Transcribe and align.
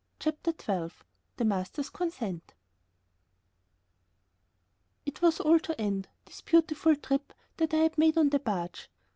CHAPTER 0.19 0.49
XII 0.51 0.95
THE 1.37 1.45
MASTER'S 1.45 1.91
CONSENT 1.91 2.55
It 5.05 5.21
was 5.21 5.39
all 5.39 5.59
to 5.59 5.79
end, 5.79 6.07
this 6.25 6.41
beautiful 6.41 6.95
trip 6.95 7.35
that 7.57 7.71
I 7.75 7.83
had 7.83 7.99
made 7.99 8.17
on 8.17 8.29
the 8.29 8.39
barge. 8.39 8.89